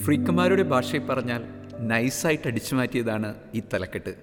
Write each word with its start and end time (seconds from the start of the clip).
ഫ്രീക്കന്മാരുടെ 0.00 0.62
ഭാഷയിൽ 0.62 1.06
പറഞ്ഞാൽ 1.06 1.42
നൈസായിട്ട് 1.80 2.48
അടിച്ചു 2.48 2.74
മാറ്റിയതാണ് 2.74 3.34
ഈ 3.54 3.62
തലക്കെട്ട്. 3.74 4.14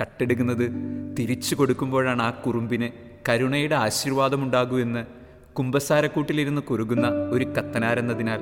കട്ടെടുക്കുന്നത് 0.00 0.70
തിരിച്ചു 1.18 1.54
കൊടുക്കുമ്പോഴാണ് 1.54 2.22
ആ 2.22 2.30
കുറുമ്പിന് 2.30 2.88
കരുണയുടെ 3.28 3.74
ആശീർവാദമുണ്ടാകൂ 3.74 4.78
എന്ന് 4.78 5.04
കുമ്പസാരക്കൂട്ടിലിരുന്ന് 5.52 6.62
കുറുകുന്ന 6.62 7.08
ഒരു 7.08 7.44
കത്തനാരെന്നതിനാൽ 7.44 8.40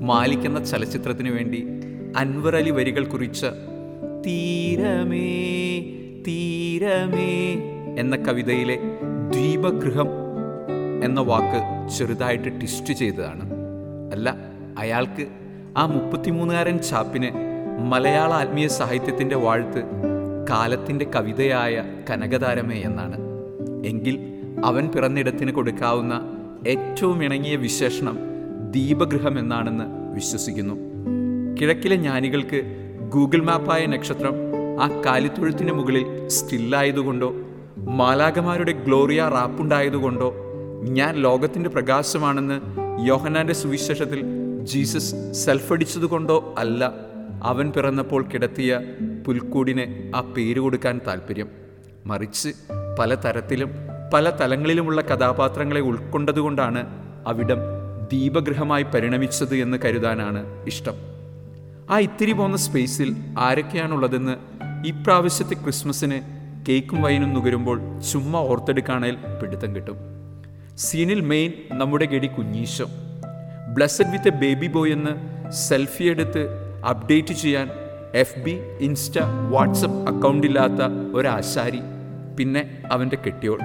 മാലിക് 0.00 0.46
എന്ന 0.46 0.64
ചലച്ചിത്രത്തിനു 0.64 1.30
വേണ്ടി 1.30 1.66
അൻവർ 2.16 2.56
അലി 2.56 2.70
വരികൾ 2.70 3.04
കുറിച്ച് 3.04 3.46
തീരമേ 4.26 5.28
തീരമേ 6.26 7.32
എന്ന 7.98 8.16
കവിതയിലെ 8.16 8.76
ദ്വീപഗൃഹം 9.30 10.08
എന്ന 11.04 11.20
വാക്ക് 11.20 11.88
ചെറുതായിട്ട് 11.90 12.48
ട്വിസ്റ്റ് 12.48 12.92
ചെയ്തതാണ്. 12.92 13.44
അല്ല 14.12 14.36
അയാൾക്ക് 14.78 15.43
ആ 15.78 15.86
മുപ്പത്തിമൂന്നുകാരൻ 15.86 16.78
ചാപ്പിന് 16.78 17.30
മലയാള 17.84 18.32
ആത്മീയ 18.32 18.66
സാഹിത്യത്തിന്റെ 18.68 19.36
വാഴ്ത്ത് 19.36 19.82
കാലത്തിന്റെ 20.50 21.06
കവിതയായ 21.16 21.84
കനകതാരമേ 22.10 22.74
എന്നാണ്. 22.74 23.16
എങ്കിൽ 23.86 24.16
അവൻ 24.64 24.88
പിറന്നിടത്തിന് 24.88 25.50
കൊടുക്കാവുന്ന 25.52 26.14
ഏറ്റവും 26.68 27.24
ഇണങ്ങിയ 27.24 27.56
വിശേഷണം 27.56 28.18
ദീപഗൃഹം 28.70 29.38
എന്നാണെന്ന് 29.38 30.14
വിശ്വസിക്കുന്നു. 30.14 30.74
കിഴക്കിലെ 31.60 31.96
ജ്ഞാനികൾക്ക് 31.96 32.60
ഗൂഗിൾ 33.08 33.42
മാപ്പായ 33.42 33.86
നക്ഷത്രം 33.86 34.34
ആ 34.80 35.02
കാലിത്തൊഴുത്തിന് 35.06 35.72
മുകളിൽ 35.72 36.28
സ്റ്റില്ലായതുകൊണ്ടോ 36.28 37.32
മാലാകമാരുടെ 37.76 38.72
ഗ്ലോറിയ 38.72 39.30
റാപ്പുണ്ടായതുകൊണ്ടോ 39.34 40.34
ഞാൻ 40.88 41.14
ലോകത്തിന്റെ 41.14 41.70
പ്രകാശമാണെന്ന് 41.70 42.60
യോഹനാന്റെ 43.06 43.54
സുവിശേഷത്തിൽ 43.54 44.20
ജീസസ് 44.64 45.32
സെൽഫടിച്ചതുകൊണ്ടോ 45.32 46.54
അല്ല 46.58 46.92
അവൻ 47.42 47.70
പിറന്നപ്പോൾ 47.70 48.28
കിടത്തിയ 48.28 48.80
പുൽക്കൂടിന് 49.26 50.16
ആ 50.16 50.20
പേര് 50.20 50.60
കൊടുക്കാൻ 50.60 51.00
താല്പര്യം 51.06 51.48
മറിച്ച് 52.06 52.48
പല 52.98 53.14
തരത്തിലും 53.14 53.70
പല 54.14 54.30
തലങ്ങളിലുമുള്ള 54.30 55.00
കഥാപാത്രങ്ങളെ 55.00 55.80
ഉൾക്കൊണ്ടതുകൊണ്ടാണ് 55.80 56.86
അവിടം 57.26 57.58
ദീപഗൃഹമായി 58.12 58.82
പരിണമിച്ചത് 58.82 59.56
എന്ന് 59.56 59.78
കരുതാനാണ് 59.84 60.66
ഇഷ്ടം. 60.66 60.94
ആ 61.90 61.98
ഇത്തിരി 61.98 62.32
പോന്ന 62.32 62.56
സ്പേസിൽ 62.56 63.16
ആരൊക്കെയാണുള്ളതെന്ന് 63.38 64.34
ഇപ്രാവശ്യത്തെ 64.86 65.54
ക്രിസ്മസിന് 65.54 66.20
കേക്കും 66.68 67.02
വൈനും 67.02 67.34
നുകരുമ്പോൾ 67.34 68.00
ചുമ്മാ 68.00 68.40
ഓർത്തെടുക്കാണേൽ 68.40 69.16
പിടുത്തം 69.42 69.76
കിട്ടും. 69.76 69.96
സീനിൽ 70.76 71.20
മെയിൻ 71.20 71.52
നമ്മുടെ 71.72 72.04
ഗടി 72.04 72.26
കുഞ്ഞീശോ. 72.26 72.86
Blessed 73.74 74.12
with 74.12 74.28
a 74.28 74.30
baby 74.30 74.66
boy 74.66 74.92
എന്ന് 74.92 75.12
സെൽഫി 75.52 76.04
എടുത്ത് 76.04 76.42
അപ്ഡേറ്റ് 76.88 77.34
ചെയ്യാൻ 77.34 77.70
എഫ് 78.14 78.38
ബി 78.38 78.54
ഇൻസ്റ്റ 78.80 79.18
വാട്സപ്പ് 79.50 80.08
അക്കൗണ്ടില്ലാത്ത 80.08 80.82
ഒരാശാരി 81.14 81.80
പിന്നെ 82.38 82.62
അവന്റെ 82.90 83.18
കെട്ടിയോൾ. 83.26 83.58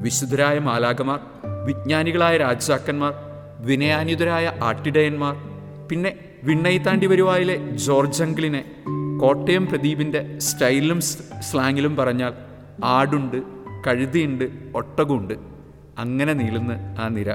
വിശുദ്ധരായ 0.00 0.58
മാലാകമാർ 0.58 1.20
വിജ്ഞാനികളായ 1.66 2.36
രാജാക്കന്മാർ 2.36 3.12
വിനയാനുതരായ 3.66 4.52
ആട്ടിടയന്മാർ 4.62 5.34
പിന്നെ 5.88 6.12
വിണ്ണയിത്താണ്ടി 6.44 7.06
വരുവായിലെ 7.06 7.56
ജോർജ് 7.86 8.22
അങ്കിളിനെ 8.22 8.62
കോട്ടയം 9.20 9.66
പ്രദീപിന്റെ 9.66 10.38
സ്റ്റൈലിലും 10.38 11.00
സ്ലാങ്ങിലും 11.40 11.96
പറഞ്ഞാൽ 11.96 12.32
ആടുണ്ട് 12.84 13.42
കഴുതിയുണ്ട് 13.86 14.44
ഒട്ടകമുണ്ട്. 14.74 15.34
അങ്ങനെ 15.98 16.32
നീളുന്ന 16.32 16.72
ആ 16.98 17.08
നിര. 17.08 17.30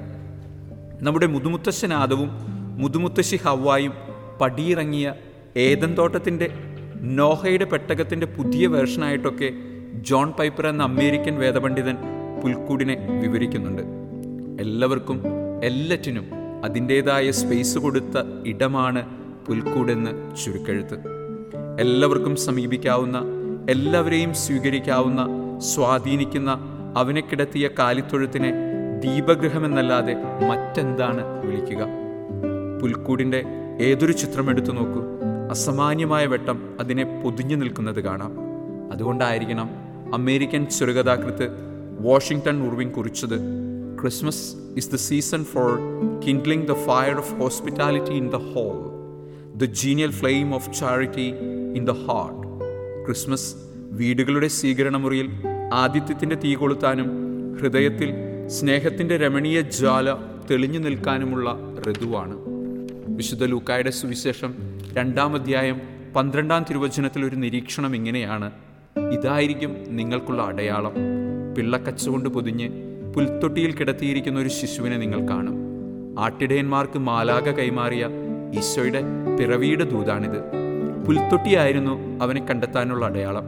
നമ്മുടെ 1.01 1.25
മുതുമുത്തശ്ശൻ 1.25 1.93
ആദവും 1.93 2.29
മുതുമുത്തശ്ശി 2.77 3.35
ഹവായും 3.35 3.93
പടിയിറങ്ങിയ 4.41 5.13
ഏതൻ 5.57 5.97
തോട്ടത്തിന്റെ 5.97 6.49
നോഹയുടെ 7.01 7.65
പെട്ടകത്തിന്റെ 7.65 8.27
പുതിയ 8.27 8.67
വേർഷനായിട്ടൊക്കെ 8.67 9.53
ജോൺ 10.01 10.31
പൈപ്പർ 10.31 10.67
എന്ന 10.67 10.83
അമേരിക്കൻ 10.83 11.35
വേദപണ്ഡിതൻ 11.37 11.97
പുൽക്കൂടിനെ 12.43 13.07
വിവരിക്കുന്നുണ്ട്. 13.21 13.81
എല്ലാവർക്കും 14.61 15.23
എല്ലാറ്റിനും 15.63 16.25
അതിന്റേതായ 16.63 17.31
സ്പേസ് 17.31 17.77
കൊടുത്ത 17.77 18.17
ഇടമാണ് 18.45 19.03
പുൽക്കൂടെന്ന് 19.47 20.35
ചുരുക്കെഴുത്ത്. 20.35 20.97
എല്ലാവർക്കും 21.79 22.35
സമീപിക്കാവുന്ന 22.35 23.17
എല്ലാവരെയും 23.69 24.33
സ്വീകരിക്കാവുന്ന 24.33 25.27
സ്വാധീനിക്കുന്ന 25.59 26.51
അവനെ 26.97 27.21
കിടത്തിയ 27.21 27.69
കാലിത്തൊഴുത്തിനെ 27.79 28.66
ദീപഗൃഹമെന്നല്ലാതെ 29.03 30.13
മറ്റെന്താണ് 30.49 31.45
വിളിക്കുക? 31.45 31.87
പുൽക്കൂടിന്റെ 32.81 33.43
ഏതൊരു 33.79 34.11
ചിത്രം 34.11 34.49
എടുത്തു 34.49 34.71
നോക്കൂ. 34.71 35.01
അസാമാന്യമായ 35.49 36.25
വെട്ടം 36.25 36.77
അതിനെ 36.79 37.21
പൊതിഞ്ഞു 37.23 37.55
നിൽക്കുന്നത് 37.55 38.01
കാണാം. 38.01 38.33
അതുകൊണ്ടായിരിക്കണം 38.91 39.69
അമേരിക്കൻ 40.13 40.65
ചെറുകഥാകൃത്ത് 40.65 41.47
വാഷിംഗ്ടൺ 41.99 42.67
ഉർവിൻ 42.67 42.91
കുറിച്ചത്. 42.91 43.39
Christmas 44.01 44.53
is 44.77 44.91
the 44.91 44.95
season 44.95 45.43
for 45.43 45.79
kindling 46.27 46.67
the 46.67 46.71
fire 46.71 47.17
of 47.17 47.33
hospitality 47.33 48.11
in 48.11 48.29
the 48.29 48.35
hall. 48.35 48.97
The 49.57 49.65
genial 49.65 50.11
flame 50.11 50.55
of 50.55 50.79
charity 50.79 51.33
in 51.75 51.85
the 51.85 51.91
heart. 51.91 52.47
Christmas 53.05 53.55
വീടുകളുടെ 53.91 54.47
സ്വീകരണമുറിയിൽ 54.47 55.29
ആതിഥ്യത്തിന്റെ 55.73 56.35
തീ 56.35 56.55
കൊളുത്താനും 56.55 57.27
ഹൃദയത്തിൽ 57.61 58.26
സ്നേഹത്തിന്റെ 58.47 59.17
രമണീയ 59.17 59.61
ജ്വാല 59.61 60.13
തെളിഞ്ഞു 60.51 60.79
നിൽക്കാനുമുള്ള 60.79 61.57
ഋതുവാണ്. 61.91 62.35
വിശുദ്ധ 63.07 63.45
ലൂക്കായുടെ 63.45 63.89
സുവിശേഷം 63.89 64.53
രണ്ടാം 64.93 65.35
അധ്യായം 65.35 65.81
പന്ത്രണ്ടാം 66.15 66.65
തിരുവചനത്തിൽ 66.69 67.25
ഒരു 67.25 67.35
നിരീക്ഷണം 67.35 67.95
ഇങ്ങനെയാണ്. 67.95 68.51
ഇതായിരിക്കും 69.11 69.75
നിങ്ങൾക്കുള്ള 69.87 70.43
അടയാളം. 70.43 70.93
പിള്ളക്കച്ചുകൊണ്ട് 71.57 72.29
പൊതിഞ്ഞ് 72.29 72.69
പുൽത്തൊട്ടിയിൽ 73.13 73.71
കിടത്തിയിരിക്കുന്ന 73.71 74.39
ഒരു 74.39 74.49
ശിശുവിനെ 74.49 74.97
നിങ്ങൾ 74.97 75.27
കാണും. 75.27 75.55
ആട്ടിടയന്മാർക്ക് 76.19 76.99
മാലാക 76.99 77.51
കൈമാറിയ 77.51 78.09
ഈശോയുടെ 78.57 79.01
പിറവിയുടെ 79.39 79.83
ദൂതാണിത്. 79.83 80.39
പുൽത്തൊട്ടിയായിരുന്നു 81.07 82.23
അവനെ 82.23 82.45
കണ്ടെത്താനുള്ള 82.45 83.05
അടയാളം. 83.05 83.43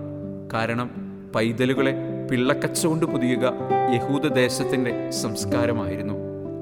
കാരണം 0.54 0.90
പൈതലുകളെ 1.36 2.09
പിള്ളക്കച്ച 2.30 2.88
കൊണ്ട് 2.88 3.06
പൊതിയുക 3.06 3.54
യഹൂദദേശത്തിന്റെ 3.96 5.12
സംസ്കാരമായിരുന്നു. 5.12 6.14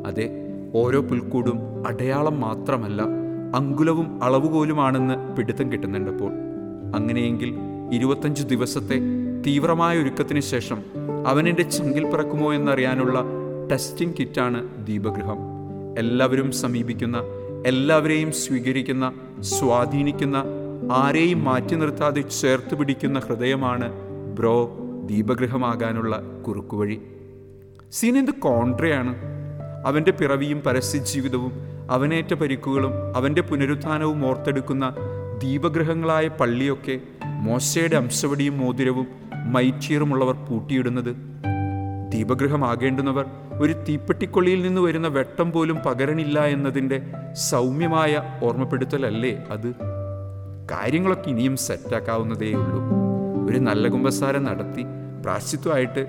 അതെ 0.08 0.30
ഓരോ 0.76 1.02
പുൽക്കൂടും 1.02 1.88
അടയാളം 1.88 2.42
മാത്രമല്ല 2.42 3.02
അങ്കുലവും 3.56 4.24
അളവുകോലുമാണെന്ന് 4.24 5.36
പിടുത്തം 5.36 5.72
കിട്ടുന്നുണ്ടപ്പോൾ. 5.72 6.32
അങ്ങനെയെങ്കിൽ 6.96 7.56
ഇരുപത്തഞ്ച് 7.94 8.44
ദിവസത്തെ 8.44 9.00
തീവ്രമായ 9.48 9.98
ഒരുക്കത്തിന് 9.98 10.40
ശേഷം 10.40 10.84
അവനെന്റെ 11.28 11.62
ചങ്കിൽ 11.62 12.12
പിറക്കുമോ 12.12 12.54
എന്നറിയാനുള്ള 12.54 13.24
ടെസ്റ്റിംഗ് 13.72 14.14
കിറ്റാണ് 14.20 14.86
ദീപഗൃഹം. 14.86 15.38
എല്ലാവരും 15.98 16.52
സമീപിക്കുന്ന 16.52 17.18
എല്ലാവരെയും 17.66 18.32
സ്വീകരിക്കുന്ന 18.32 19.14
സ്വാധീനിക്കുന്ന 19.40 20.44
ആരെയും 20.92 21.44
മാറ്റി 21.44 21.76
നിർത്താതെ 21.76 22.22
ചേർത്ത് 22.22 22.76
പിടിക്കുന്ന 22.76 23.20
ഹൃദയമാണ് 23.20 23.92
ബ്രോ 24.36 24.87
ദീപഗൃഹമാകാനുള്ള 25.07 26.22
കുറുക്കുവഴി. 26.47 27.01
എന്ത് 28.18 28.31
കോൺട്രയാണ്. 28.31 29.16
അവന്റെ 29.85 30.12
പിറവിയും 30.12 30.62
പരസ്യ 30.62 30.97
ജീവിതവും 30.97 31.51
അവനേറ്റ 31.90 32.34
പരിക്കുകളും 32.34 32.91
അവന്റെ 33.16 33.41
പുനരുത്ഥാനവും 33.41 34.25
ഓർത്തെടുക്കുന്ന 34.25 34.95
ദീപഗൃഹങ്ങളായ 35.44 36.28
പള്ളിയൊക്കെ 36.28 37.00
മോശയുടെ 37.25 37.95
അംശവടിയും 37.95 38.57
മോതിരവും 38.57 39.07
മൈറ്റീറുമുള്ളവർ 39.45 40.35
പൂട്ടിയിടുന്നത്. 40.35 41.16
ദീപഗൃഹമാകേണ്ടുന്നവർ 42.09 43.25
ഒരു 43.59 43.74
തീപ്പെട്ടിക്കൊള്ളിയിൽ 43.74 44.62
നിന്ന് 44.62 44.81
വരുന്ന 44.81 45.07
വെട്ടം 45.07 45.51
പോലും 45.51 45.78
പകരണില്ല 45.85 46.45
എന്നതിന്റെ 46.45 47.01
സൗമ്യമായ 47.34 48.22
ഓർമ്മപ്പെടുത്തലല്ലേ 48.44 49.44
അത്? 49.51 49.74
കാര്യങ്ങളൊക്കെ 50.71 51.30
ഇനിയും 51.30 51.57
സെറ്റാക്കാവുന്നതേയുള്ളൂ 51.57 52.81
ഒരു 53.50 53.60
നല്ല 53.60 53.88
കുമ്പസാരം 53.88 54.44
നടത്തി 54.44 54.86
പ്രാശ്ചിത്വമായിട്ട് 55.27 56.00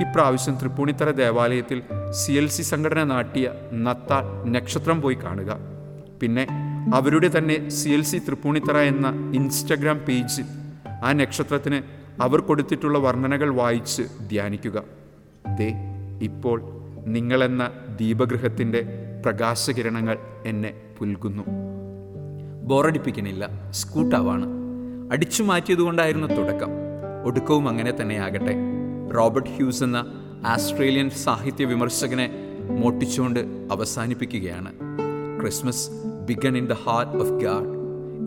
ഇപ്രാവശ്യം 0.00 0.54
തൃപ്പൂണിത്തറ 0.54 1.10
ദേവാലയത്തിൽ 1.10 1.82
സി 2.10 2.32
എൽ 2.32 2.48
സി 2.48 2.62
സംഘടന 2.62 3.04
നാട്ടിയ 3.04 3.52
നത്ത 3.72 4.12
നക്ഷത്രം 4.48 5.00
പോയി 5.02 5.14
കാണുക. 5.14 5.58
പിന്നെ 6.22 6.46
അവരുടെ 6.94 7.30
തന്നെ 7.38 7.68
സി 7.68 7.88
എൽ 7.88 8.02
സി 8.02 8.18
തൃപ്പൂണിത്തറ 8.18 8.76
എന്ന 8.76 9.32
ഇൻസ്റ്റഗ്രാം 9.34 9.98
പേജിൽ 9.98 10.44
ആ 11.04 11.12
നക്ഷത്രത്തിന് 11.12 11.82
അവർ 12.22 12.40
കൊടുത്തിട്ടുള്ള 12.40 12.98
വർണനകൾ 12.98 13.54
വായിച്ച് 13.54 14.02
ധ്യാനിക്കുക. 14.02 14.82
ദേ 15.54 15.74
ഇപ്പോൾ 16.22 16.62
നിങ്ങളെന്ന 17.06 17.70
ദീപഗൃഹത്തിന്റെ 18.00 18.86
പ്രകാശകിരണങ്ങൾ 19.24 20.18
എന്നെ 20.46 20.72
പുൽകുന്നു. 20.98 21.42
ബോറടിപ്പിക്കണില്ല 22.64 23.48
സ്കൂട്ടാവാണ്. 23.70 24.46
അടിച്ചു 25.12 25.42
മാറ്റിയതുകൊണ്ടായിരുന്നു 25.42 26.26
തുടക്കം. 26.26 26.77
ഒടുക്കവും 27.24 27.68
അങ്ങനെ 27.68 27.92
തന്നെയാകട്ടെ. 28.00 28.54
റോബർട്ട് 29.16 29.50
ഹ്യൂസ് 29.50 29.84
എന്ന 29.84 30.06
ആസ്ട്രേലിയൻ 30.46 31.10
സാഹിത്യ 31.10 31.64
വിമർശകനെ 31.64 32.30
മോട്ടിച്ചുകൊണ്ട് 32.80 33.40
അവസാനിപ്പിക്കുകയാണ്. 33.70 34.72
Christmas 35.40 35.90
began 36.26 36.56
in 36.56 36.66
the 36.66 36.72
heart 36.72 37.16
of 37.16 37.30
God 37.30 37.78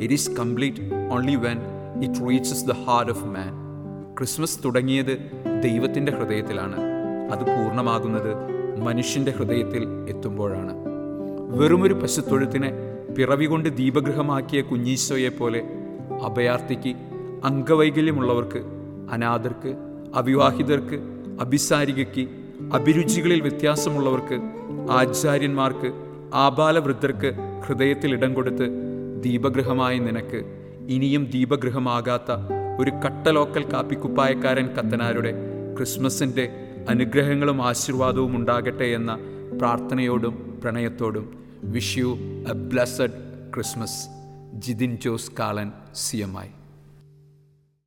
it 0.04 0.14
is 0.14 0.32
complete 0.32 1.12
only 1.12 1.36
when 1.36 1.58
it 2.04 2.30
reaches 2.30 2.66
the 2.66 2.72
heart 2.72 3.12
of 3.12 3.26
man 3.26 3.62
Christmas 4.18 4.60
തുടങ്ങിയത് 4.66 5.32
ദൈവത്തിന്റെ 5.64 6.12
ഹൃദയത്തിലാണ്. 6.12 6.76
അത് 7.32 7.40
പൂർണമാകുന്നത് 7.40 8.32
മനുഷ്യന്റെ 8.80 9.32
ഹൃദയത്തിൽ 9.32 9.88
എത്തുമ്പോഴാണ്. 10.10 10.74
വെറുമൊരു 11.50 11.94
പശുത്തൊഴുത്തിനെ 11.94 12.72
പിറവി 13.18 13.46
കൊണ്ട് 13.46 13.78
ദീപഗൃഹമാക്കിയ 13.78 14.62
കുഞ്ഞീശോയെ 14.62 15.30
പോലെ 15.30 15.62
അഭയാർത്ഥിക്ക് 16.24 16.96
അംഗവൈകല്യമുള്ളവർക്ക് 17.44 18.81
അനാഥർക്ക് 19.10 19.76
അവിവാഹിതർക്ക് 20.16 21.00
അഭിസാരികയ്ക്ക് 21.42 22.28
അഭിരുചികളിൽ 22.74 23.42
വ്യത്യാസമുള്ളവർക്ക് 23.42 24.38
ആചാര്യന്മാർക്ക് 24.92 25.92
ആബാലവൃദ്ധർക്ക് 26.34 27.34
ഹൃദയത്തിൽ 27.68 28.12
ഇടം 28.12 28.34
കൊടുത്ത് 28.34 28.70
ദീപഗൃഹമായ 29.24 30.00
നിനക്ക് 30.00 30.40
ഇനിയും 30.88 31.26
ദീപഗൃഹമാകാത്ത 31.26 32.32
ഒരു 32.80 32.92
കട്ടലോക്കൽ 32.92 33.74
കാപ്പിക്കുപ്പായക്കാരൻ 33.74 34.68
കത്തനാരുടെ 34.68 35.34
ക്രിസ്മസിന്റെ 35.78 36.50
അനുഗ്രഹങ്ങളും 36.90 37.64
ആശീർവാദവും 37.64 38.36
ഉണ്ടാകട്ടെ 38.36 38.84
എന്ന 38.84 39.18
പ്രാർത്ഥനയോടും 39.62 40.60
പ്രണയത്തോടും 40.64 41.40
wish 41.64 41.98
you 41.98 42.18
a 42.50 42.54
blessed 42.54 43.18
Christmas. 43.56 44.08
Jithin 44.54 44.98
Jose 45.06 45.32
Kalan 45.40 45.72
C 45.96 46.18
M 46.18 46.40
I. 46.40 46.48